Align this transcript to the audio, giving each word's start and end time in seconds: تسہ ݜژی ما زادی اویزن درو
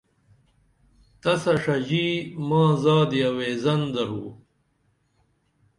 تسہ 1.21 1.53
ݜژی 1.63 2.07
ما 2.47 2.63
زادی 2.81 3.19
اویزن 3.29 3.81
درو 3.93 4.25